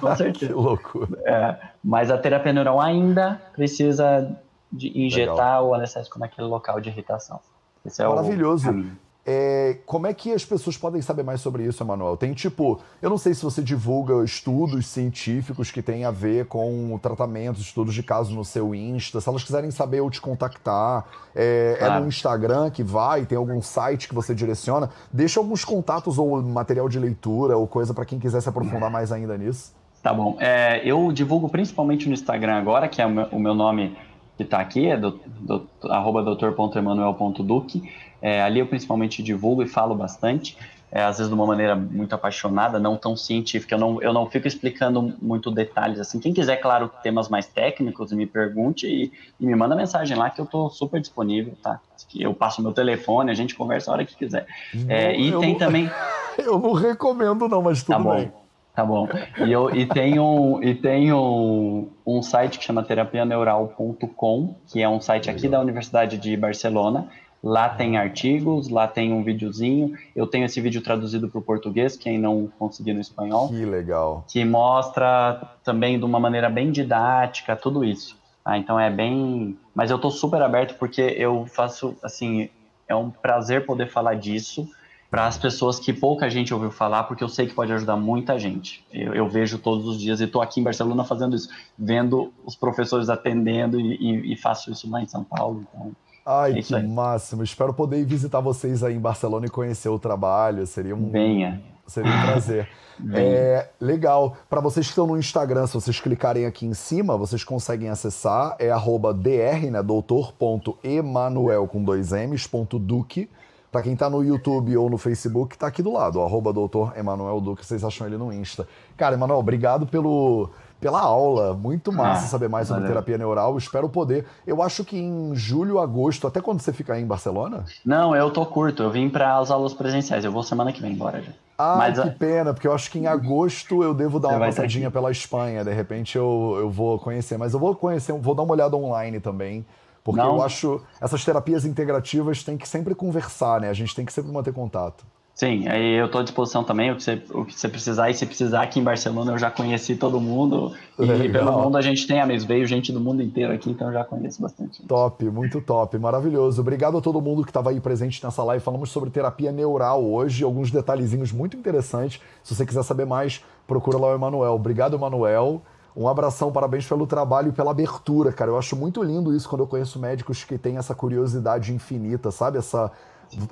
[0.00, 0.46] Com certeza.
[0.46, 1.18] que loucura.
[1.26, 4.34] É, mas a terapia neural ainda precisa
[4.72, 5.68] de injetar Legal.
[5.68, 7.40] o anestésico naquele local de irritação.
[7.84, 8.70] Esse é Maravilhoso.
[8.70, 8.84] O
[9.28, 12.16] é, como é que as pessoas podem saber mais sobre isso, Emanuel?
[12.16, 16.96] Tem tipo, eu não sei se você divulga estudos científicos que têm a ver com
[17.02, 19.20] tratamentos, estudos de casos no seu Insta.
[19.20, 21.94] Se elas quiserem saber ou te contactar, é, claro.
[21.94, 24.90] é, no Instagram que vai, tem algum site que você direciona.
[25.12, 29.10] Deixa alguns contatos ou material de leitura ou coisa para quem quiser se aprofundar mais
[29.10, 29.74] ainda nisso.
[30.04, 30.36] Tá bom.
[30.38, 33.96] É, eu divulgo principalmente no Instagram agora, que é o meu, o meu nome
[34.36, 37.82] que está aqui, é do, do, arroba doutor.emanuel.duque.
[38.20, 40.56] É, ali eu principalmente divulgo e falo bastante,
[40.90, 43.74] é, às vezes de uma maneira muito apaixonada, não tão científica.
[43.74, 46.20] Eu não, eu não fico explicando muito detalhes assim.
[46.20, 50.40] Quem quiser, claro, temas mais técnicos, me pergunte e, e me manda mensagem lá que
[50.40, 51.80] eu estou super disponível, tá?
[52.14, 54.46] Eu passo meu telefone, a gente conversa a hora que quiser.
[54.88, 55.90] É, e tem não, também.
[56.38, 58.30] Eu não recomendo, não, mas tudo tá bem.
[58.76, 59.08] Tá bom.
[59.38, 64.88] E, eu, e tem, um, e tem um, um site que chama terapianeural.com, que é
[64.88, 67.08] um site aqui da Universidade de Barcelona.
[67.42, 69.96] Lá tem artigos, lá tem um videozinho.
[70.14, 73.48] Eu tenho esse vídeo traduzido para o português, quem não conseguir no espanhol.
[73.48, 74.26] Que legal.
[74.28, 78.18] Que mostra também de uma maneira bem didática tudo isso.
[78.44, 79.56] Ah, então é bem.
[79.74, 82.50] Mas eu estou super aberto porque eu faço, assim,
[82.86, 84.68] é um prazer poder falar disso
[85.10, 88.38] para as pessoas que pouca gente ouviu falar, porque eu sei que pode ajudar muita
[88.38, 88.84] gente.
[88.92, 92.56] Eu, eu vejo todos os dias e estou aqui em Barcelona fazendo isso, vendo os
[92.56, 95.64] professores atendendo e, e, e faço isso lá em São Paulo.
[95.70, 95.92] Então,
[96.24, 96.86] Ai, é que aí.
[96.86, 97.44] máximo.
[97.44, 100.66] Espero poder visitar vocês aí em Barcelona e conhecer o trabalho.
[100.66, 101.62] Seria um, Venha.
[101.86, 102.68] Seria um prazer.
[103.14, 104.36] é, legal.
[104.50, 108.56] Para vocês que estão no Instagram, se vocês clicarem aqui em cima, vocês conseguem acessar.
[108.58, 109.80] É arroba dr, né?
[109.84, 113.30] doutor.emanuel com dois M's, ponto Duque.
[113.76, 117.38] Para quem tá no YouTube ou no Facebook, tá aqui do lado, arroba doutor Emanuel
[117.42, 118.66] Duque, vocês acham ele no Insta.
[118.96, 120.48] Cara, Emanuel, obrigado pelo,
[120.80, 121.52] pela aula.
[121.52, 122.94] Muito massa ah, saber mais sobre valeu.
[122.94, 123.58] terapia neural.
[123.58, 124.24] Espero poder.
[124.46, 127.66] Eu acho que em julho, agosto, até quando você fica aí em Barcelona?
[127.84, 128.82] Não, eu tô curto.
[128.82, 130.24] Eu vim para as aulas presenciais.
[130.24, 131.32] Eu vou semana que vem embora já.
[131.58, 134.90] Ah, Mas, que pena, porque eu acho que em agosto eu devo dar uma passadinha
[134.90, 135.62] pela Espanha.
[135.62, 137.36] De repente eu, eu vou conhecer.
[137.36, 139.66] Mas eu vou conhecer, vou dar uma olhada online também.
[140.06, 140.36] Porque Não.
[140.36, 143.68] eu acho essas terapias integrativas tem que sempre conversar, né?
[143.68, 145.04] A gente tem que sempre manter contato.
[145.34, 148.08] Sim, aí eu estou à disposição também, o que, você, o que você precisar.
[148.08, 150.72] E se precisar, aqui em Barcelona eu já conheci todo mundo.
[150.98, 151.44] E Legal.
[151.44, 152.48] pelo mundo a gente tem a mesma.
[152.48, 154.80] Veio gente do mundo inteiro aqui, então eu já conheço bastante.
[154.84, 156.60] Top, muito top, maravilhoso.
[156.60, 158.64] Obrigado a todo mundo que estava aí presente nessa live.
[158.64, 162.18] Falamos sobre terapia neural hoje, alguns detalhezinhos muito interessantes.
[162.42, 164.54] Se você quiser saber mais, procura lá o Emanuel.
[164.54, 165.60] Obrigado, Emanuel.
[165.96, 168.50] Um abração, parabéns pelo trabalho e pela abertura, cara.
[168.50, 172.58] Eu acho muito lindo isso quando eu conheço médicos que têm essa curiosidade infinita, sabe?
[172.58, 172.90] Essa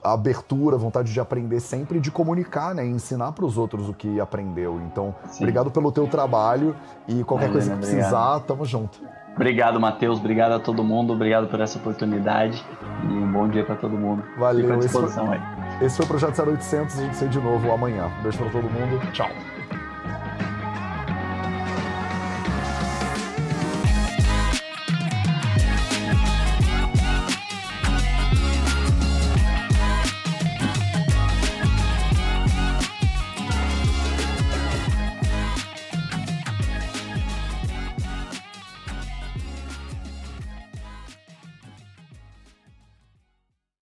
[0.03, 2.87] abertura, vontade de aprender sempre, de comunicar, né?
[2.87, 4.81] E ensinar para os outros o que aprendeu.
[4.83, 5.45] Então, Sim.
[5.45, 6.77] obrigado pelo teu trabalho
[7.09, 8.47] e qualquer Valeu, coisa que precisar, obrigado.
[8.47, 9.01] tamo junto.
[9.35, 10.21] Obrigado, Matheus.
[10.21, 11.13] Obrigado a todo mundo.
[11.13, 12.65] Obrigado por essa oportunidade.
[13.03, 14.23] E um bom dia para todo mundo.
[14.39, 14.63] Valeu.
[14.63, 15.85] Fico à disposição esse foi, aí.
[15.87, 16.99] Esse foi o Projeto 0800.
[16.99, 18.13] A gente se vê de novo amanhã.
[18.21, 19.01] Um beijo para todo mundo.
[19.13, 19.29] Tchau.